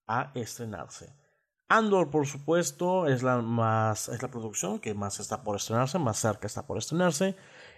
a 0.07 0.31
estrenarse. 0.35 1.15
Andor, 1.69 2.11
por 2.11 2.27
supuesto, 2.27 3.07
es 3.07 3.23
la 3.23 3.41
más 3.41 4.09
es 4.09 4.21
la 4.21 4.29
producción 4.29 4.79
que 4.79 4.93
más 4.93 5.19
está 5.19 5.43
por 5.43 5.55
estrenarse, 5.55 5.97
más 5.97 6.19
cerca 6.19 6.47
está 6.47 6.67
por 6.67 6.77
estrenarse. 6.77 7.35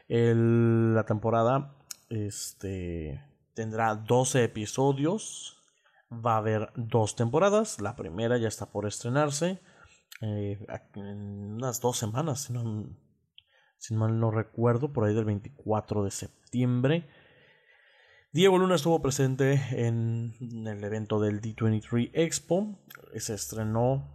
la 0.07 1.05
temporada 1.05 1.75
este, 2.09 3.23
tendrá 3.53 3.95
12 3.95 4.43
episodios. 4.43 5.63
Va 6.11 6.35
a 6.35 6.37
haber 6.37 6.71
dos 6.75 7.15
temporadas. 7.15 7.81
La 7.81 7.95
primera 7.95 8.37
ya 8.37 8.47
está 8.47 8.67
por 8.71 8.85
estrenarse. 8.85 9.61
Eh, 10.21 10.65
en 10.95 11.53
unas 11.55 11.81
dos 11.81 11.97
semanas, 11.97 12.43
si, 12.43 12.53
no, 12.53 12.63
mal 13.91 14.19
no 14.19 14.31
recuerdo, 14.31 14.93
por 14.93 15.05
ahí 15.05 15.13
del 15.13 15.25
24 15.25 16.03
de 16.03 16.11
septiembre. 16.11 17.09
Diego 18.35 18.57
Luna 18.57 18.75
estuvo 18.75 19.01
presente 19.01 19.61
en 19.71 20.33
el 20.67 20.83
evento 20.83 21.21
del 21.21 21.39
D23 21.39 22.11
Expo. 22.11 22.77
Se 23.15 23.33
estrenó 23.33 24.09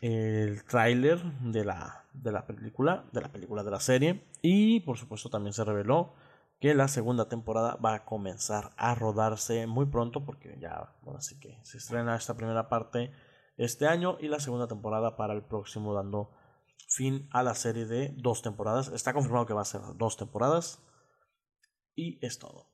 el 0.00 0.64
tráiler 0.64 1.22
de 1.42 1.66
la, 1.66 2.06
de 2.14 2.32
la 2.32 2.46
película, 2.46 3.04
de 3.12 3.20
la 3.20 3.30
película 3.30 3.62
de 3.62 3.70
la 3.70 3.80
serie. 3.80 4.24
Y 4.40 4.80
por 4.80 4.96
supuesto 4.96 5.28
también 5.28 5.52
se 5.52 5.64
reveló 5.64 6.14
que 6.60 6.74
la 6.74 6.88
segunda 6.88 7.28
temporada 7.28 7.76
va 7.76 7.92
a 7.92 8.04
comenzar 8.06 8.70
a 8.78 8.94
rodarse 8.94 9.66
muy 9.66 9.84
pronto 9.84 10.24
porque 10.24 10.56
ya, 10.58 10.96
bueno, 11.02 11.18
así 11.18 11.38
que 11.38 11.58
se 11.62 11.76
estrena 11.76 12.16
esta 12.16 12.34
primera 12.34 12.70
parte 12.70 13.12
este 13.58 13.86
año 13.86 14.16
y 14.18 14.28
la 14.28 14.40
segunda 14.40 14.66
temporada 14.66 15.18
para 15.18 15.34
el 15.34 15.44
próximo 15.44 15.92
dando 15.92 16.30
fin 16.88 17.28
a 17.32 17.42
la 17.42 17.54
serie 17.54 17.84
de 17.84 18.14
dos 18.16 18.40
temporadas. 18.40 18.88
Está 18.88 19.12
confirmado 19.12 19.44
que 19.44 19.52
va 19.52 19.60
a 19.60 19.66
ser 19.66 19.82
dos 19.96 20.16
temporadas 20.16 20.82
y 21.94 22.18
es 22.24 22.38
todo. 22.38 22.71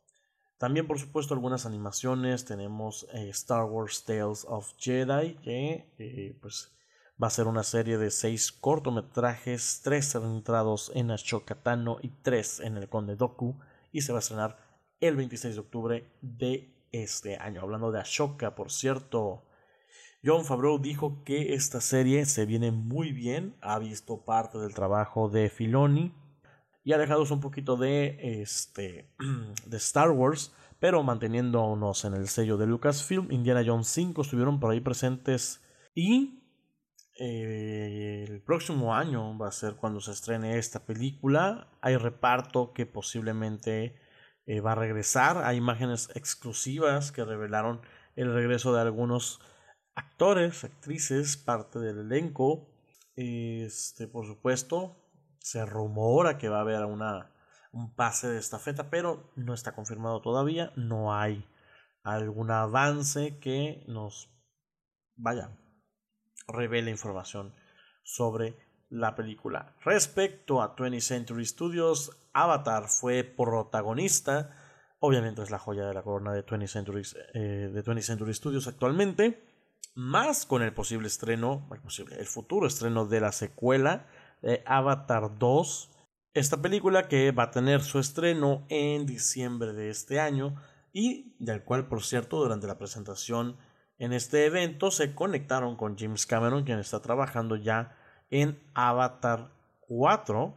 También, 0.59 0.89
por 0.89 0.99
supuesto, 0.99 1.35
algunas 1.35 1.67
animaciones. 1.67 2.45
Tenemos 2.45 3.07
eh, 3.15 3.29
Star 3.31 3.65
Wars 3.65 4.05
Tales 4.05 4.45
of 4.49 4.73
Jedi, 4.77 5.35
que 5.37 5.89
eh, 5.99 6.37
pues, 6.43 6.77
va 7.23 7.29
a 7.29 7.31
ser 7.31 7.47
una 7.47 7.63
serie 7.63 7.97
de 7.97 8.11
seis 8.11 8.51
cortometrajes, 8.51 9.81
tres 9.85 10.11
centrados 10.11 10.91
en 10.97 11.13
Ashoka 11.13 11.55
Tano 11.55 11.99
y 12.03 12.09
tres 12.09 12.59
en 12.59 12.77
el 12.77 12.89
Conde 12.89 13.15
Doku, 13.15 13.57
y 13.93 14.03
se 14.03 14.13
va 14.13 14.19
a 14.19 14.21
estrenar 14.21 14.59
el 15.01 15.15
26 15.15 15.55
de 15.55 15.61
octubre 15.61 16.13
de 16.23 16.75
este 16.91 17.37
año. 17.37 17.61
Hablando 17.61 17.93
de 17.93 18.01
Ashoka, 18.01 18.57
por 18.57 18.73
cierto, 18.73 19.45
John 20.25 20.45
Favreau 20.45 20.81
dijo 20.81 21.23
que 21.23 21.55
esta 21.55 21.81
serie 21.81 22.27
se 22.27 22.47
viene 22.47 22.73
muy 22.73 23.13
bien, 23.13 23.55
ha 23.61 23.79
visto 23.79 24.25
parte 24.25 24.59
del 24.59 24.75
trabajo 24.75 25.29
de 25.29 25.51
Filoni 25.51 26.13
y 26.89 26.95
alejados 26.95 27.31
un 27.31 27.41
poquito 27.41 27.77
de, 27.77 28.41
este, 28.41 29.11
de 29.67 29.77
Star 29.77 30.11
Wars, 30.11 30.55
pero 30.79 31.03
manteniéndonos 31.03 32.07
en 32.07 32.15
el 32.15 32.29
sello 32.29 32.57
de 32.57 32.67
Lucasfilm, 32.67 33.31
Indiana 33.31 33.63
Jones 33.63 33.89
5 33.89 34.23
estuvieron 34.23 34.59
por 34.59 34.71
ahí 34.71 34.81
presentes 34.81 35.63
y 35.95 36.41
eh, 37.19 38.25
el 38.27 38.41
próximo 38.41 38.95
año 38.95 39.37
va 39.37 39.49
a 39.49 39.53
ser 39.53 39.75
cuando 39.75 40.01
se 40.01 40.13
estrene 40.13 40.57
esta 40.57 40.87
película. 40.87 41.69
Hay 41.83 41.99
reparto 41.99 42.73
que 42.73 42.87
posiblemente 42.87 43.95
eh, 44.47 44.61
va 44.63 44.73
a 44.73 44.77
regresar. 44.77 45.45
Hay 45.45 45.59
imágenes 45.59 46.09
exclusivas 46.15 47.13
que 47.13 47.23
revelaron 47.23 47.83
el 48.17 48.33
regreso 48.33 48.73
de 48.73 48.81
algunos 48.81 49.41
actores, 49.95 50.65
actrices, 50.65 51.37
parte 51.37 51.81
del 51.81 51.99
elenco. 51.99 52.67
Este, 53.15 54.07
por 54.07 54.25
supuesto, 54.25 54.97
se 55.49 55.65
rumora 55.65 56.37
que 56.37 56.51
va 56.51 56.59
a 56.59 56.61
haber 56.61 56.85
una, 56.85 57.33
un 57.73 57.95
pase 57.95 58.29
de 58.29 58.39
estafeta, 58.39 58.91
pero 58.91 59.33
no 59.35 59.55
está 59.55 59.75
confirmado 59.75 60.21
todavía. 60.21 60.73
No 60.77 61.15
hay 61.15 61.49
algún 62.03 62.51
avance 62.51 63.39
que 63.39 63.83
nos 63.89 64.31
vaya, 65.17 65.57
revele 66.49 66.91
información 66.91 67.55
sobre 68.03 68.59
la 68.91 69.17
película. 69.17 69.75
Respecto 69.85 70.61
a 70.61 70.77
20th 70.77 71.01
Century 71.01 71.47
Studios, 71.47 72.29
Avatar 72.35 72.89
fue 72.89 73.25
protagonista. 73.25 74.55
Obviamente 74.99 75.43
es 75.43 75.51
la 75.51 75.59
joya 75.59 75.87
de 75.87 75.95
la 75.95 76.03
corona 76.03 76.35
de 76.35 76.45
20th 76.45 76.67
Century, 76.67 77.03
eh, 77.33 77.71
de 77.73 77.85
20th 77.85 78.03
Century 78.03 78.35
Studios 78.35 78.67
actualmente. 78.69 79.47
Más 79.95 80.45
con 80.45 80.61
el 80.61 80.75
posible 80.75 81.09
estreno, 81.09 81.67
el, 81.73 81.81
posible, 81.81 82.17
el 82.19 82.27
futuro 82.27 82.67
estreno 82.67 83.07
de 83.07 83.21
la 83.21 83.33
secuela 83.33 84.07
Avatar 84.67 85.39
2. 85.39 85.91
Esta 86.35 86.63
película 86.63 87.09
que 87.09 87.33
va 87.33 87.45
a 87.45 87.51
tener 87.51 87.83
su 87.83 87.99
estreno 87.99 88.67
en 88.69 89.07
diciembre 89.07 89.73
de 89.73 89.91
este 89.91 90.21
año 90.21 90.57
y 90.93 91.37
del 91.39 91.65
cual, 91.65 91.89
por 91.89 92.03
cierto, 92.03 92.39
durante 92.39 92.67
la 92.67 92.79
presentación 92.79 93.57
en 93.99 94.13
este 94.13 94.47
evento 94.47 94.93
se 94.93 95.15
conectaron 95.15 95.77
con 95.77 95.99
James 95.99 96.25
Cameron, 96.27 96.65
quien 96.65 96.79
está 96.79 97.03
trabajando 97.03 97.57
ya 97.57 97.97
en 98.31 98.63
Avatar 98.75 99.51
4. 99.81 100.55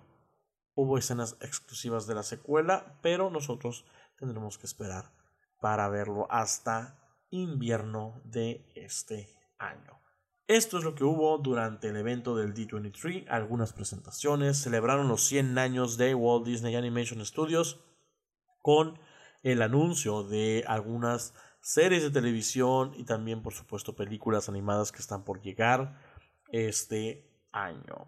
Hubo 0.75 0.97
escenas 0.97 1.37
exclusivas 1.41 2.05
de 2.05 2.15
la 2.15 2.23
secuela, 2.23 2.99
pero 3.01 3.29
nosotros 3.31 3.85
tendremos 4.17 4.57
que 4.59 4.67
esperar 4.67 5.11
para 5.59 5.89
verlo 5.89 6.27
hasta 6.29 6.99
invierno 7.31 8.21
de 8.25 8.71
este 8.75 9.29
año. 9.57 10.00
Esto 10.47 10.77
es 10.77 10.83
lo 10.83 10.95
que 10.95 11.03
hubo 11.03 11.37
durante 11.37 11.89
el 11.89 11.95
evento 11.95 12.35
del 12.35 12.53
D23, 12.53 13.27
algunas 13.29 13.73
presentaciones, 13.73 14.57
celebraron 14.57 15.07
los 15.07 15.23
100 15.23 15.57
años 15.57 15.97
de 15.97 16.13
Walt 16.13 16.45
Disney 16.45 16.75
Animation 16.75 17.25
Studios 17.25 17.79
con 18.61 18.99
el 19.43 19.61
anuncio 19.61 20.23
de 20.23 20.63
algunas 20.67 21.33
series 21.61 22.03
de 22.03 22.11
televisión 22.11 22.93
y 22.95 23.05
también 23.05 23.43
por 23.43 23.53
supuesto 23.53 23.95
películas 23.95 24.49
animadas 24.49 24.91
que 24.91 24.99
están 24.99 25.23
por 25.23 25.41
llegar 25.41 25.99
este 26.51 27.47
año. 27.51 28.07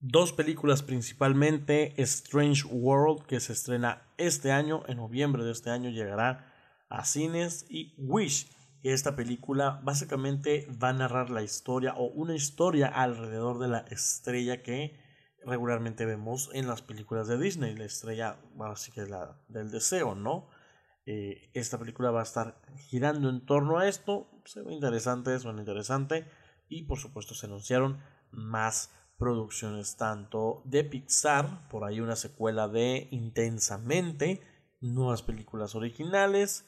Dos 0.00 0.32
películas 0.32 0.82
principalmente, 0.82 1.94
Strange 2.02 2.64
World 2.66 3.24
que 3.26 3.40
se 3.40 3.54
estrena 3.54 4.12
este 4.18 4.52
año, 4.52 4.82
en 4.86 4.98
noviembre 4.98 5.44
de 5.44 5.52
este 5.52 5.70
año 5.70 5.88
llegará 5.88 6.52
a 6.90 7.04
cines 7.04 7.64
y 7.70 7.94
Wish 7.96 8.53
esta 8.92 9.16
película 9.16 9.80
básicamente 9.82 10.68
va 10.82 10.90
a 10.90 10.92
narrar 10.92 11.30
la 11.30 11.42
historia 11.42 11.94
o 11.94 12.04
una 12.06 12.34
historia 12.34 12.88
alrededor 12.88 13.58
de 13.58 13.68
la 13.68 13.78
estrella 13.90 14.62
que 14.62 14.98
regularmente 15.44 16.04
vemos 16.04 16.50
en 16.52 16.66
las 16.66 16.82
películas 16.82 17.28
de 17.28 17.38
Disney, 17.38 17.74
la 17.76 17.84
estrella 17.84 18.38
básica 18.54 19.04
la 19.06 19.40
del 19.48 19.70
deseo, 19.70 20.14
¿no? 20.14 20.48
Eh, 21.06 21.50
esta 21.52 21.78
película 21.78 22.10
va 22.10 22.20
a 22.20 22.24
estar 22.24 22.60
girando 22.76 23.28
en 23.28 23.44
torno 23.44 23.78
a 23.78 23.88
esto, 23.88 24.28
se 24.44 24.62
ve 24.62 24.72
interesante, 24.72 25.38
suena 25.38 25.60
interesante 25.60 26.26
y 26.68 26.84
por 26.84 26.98
supuesto 26.98 27.34
se 27.34 27.46
anunciaron 27.46 28.00
más 28.30 28.90
producciones 29.18 29.96
tanto 29.96 30.62
de 30.64 30.84
Pixar, 30.84 31.68
por 31.68 31.84
ahí 31.84 32.00
una 32.00 32.16
secuela 32.16 32.68
de 32.68 33.08
Intensamente, 33.10 34.42
nuevas 34.80 35.22
películas 35.22 35.74
originales, 35.74 36.66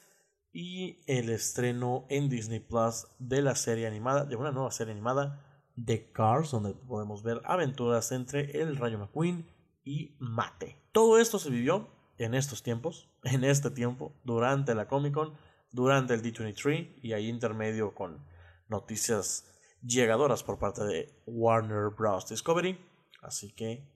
y 0.59 1.03
el 1.05 1.29
estreno 1.29 2.07
en 2.09 2.29
Disney 2.29 2.59
Plus 2.59 3.05
de 3.19 3.43
la 3.43 3.53
serie 3.53 3.85
animada, 3.85 4.25
de 4.25 4.35
una 4.35 4.51
nueva 4.51 4.71
serie 4.71 4.91
animada 4.91 5.45
de 5.75 6.11
Cars, 6.11 6.49
donde 6.49 6.73
podemos 6.73 7.21
ver 7.21 7.43
aventuras 7.45 8.11
entre 8.11 8.59
el 8.59 8.75
Rayo 8.75 8.97
McQueen 8.97 9.45
y 9.83 10.15
Mate. 10.17 10.81
Todo 10.91 11.19
esto 11.19 11.37
se 11.37 11.51
vivió 11.51 11.89
en 12.17 12.33
estos 12.33 12.63
tiempos, 12.63 13.07
en 13.23 13.43
este 13.43 13.69
tiempo, 13.69 14.15
durante 14.23 14.73
la 14.73 14.87
Comic 14.87 15.13
Con, 15.13 15.37
durante 15.71 16.15
el 16.15 16.23
D23 16.23 17.01
y 17.03 17.13
ahí 17.13 17.29
intermedio 17.29 17.93
con 17.93 18.25
noticias 18.67 19.45
llegadoras 19.83 20.41
por 20.41 20.57
parte 20.57 20.83
de 20.85 21.21
Warner 21.27 21.91
Bros. 21.95 22.29
Discovery. 22.29 22.83
Así 23.21 23.51
que 23.51 23.87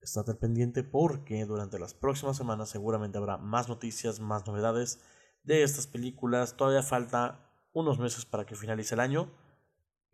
estate 0.00 0.34
pendiente 0.34 0.82
porque 0.82 1.44
durante 1.44 1.78
las 1.78 1.94
próximas 1.94 2.36
semanas 2.36 2.68
seguramente 2.68 3.18
habrá 3.18 3.36
más 3.36 3.68
noticias, 3.68 4.18
más 4.18 4.44
novedades 4.44 4.98
de 5.44 5.62
estas 5.62 5.86
películas. 5.86 6.56
Todavía 6.56 6.82
falta 6.82 7.50
unos 7.72 7.98
meses 7.98 8.24
para 8.24 8.44
que 8.44 8.56
finalice 8.56 8.94
el 8.94 9.00
año. 9.00 9.30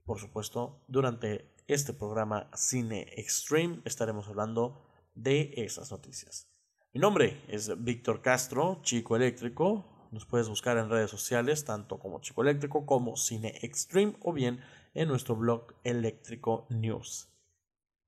Por 0.04 0.18
supuesto, 0.18 0.82
durante 0.88 1.54
este 1.66 1.92
programa 1.92 2.50
Cine 2.54 3.06
Extreme 3.16 3.80
estaremos 3.84 4.28
hablando 4.28 4.84
de 5.14 5.54
esas 5.56 5.90
noticias. 5.90 6.48
Mi 6.92 7.00
nombre 7.00 7.40
es 7.48 7.82
Víctor 7.82 8.20
Castro, 8.20 8.80
Chico 8.82 9.14
Eléctrico. 9.14 10.08
Nos 10.10 10.26
puedes 10.26 10.48
buscar 10.48 10.76
en 10.76 10.90
redes 10.90 11.10
sociales, 11.10 11.64
tanto 11.64 12.00
como 12.00 12.20
Chico 12.20 12.42
Eléctrico 12.42 12.84
como 12.84 13.16
Cine 13.16 13.54
Extreme, 13.62 14.16
o 14.22 14.32
bien 14.32 14.60
en 14.94 15.06
nuestro 15.06 15.36
blog 15.36 15.72
Eléctrico 15.84 16.66
News. 16.68 17.28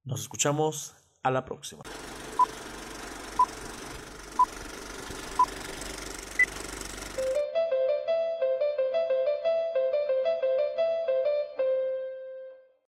Nos 0.02 0.22
escuchamos 0.22 0.96
a 1.22 1.30
la 1.30 1.44
próxima. 1.44 1.85